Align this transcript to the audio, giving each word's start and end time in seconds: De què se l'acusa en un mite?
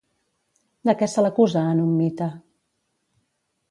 De 0.91 0.95
què 1.03 1.11
se 1.13 1.25
l'acusa 1.25 1.67
en 1.75 1.85
un 1.87 1.95
mite? 2.01 2.33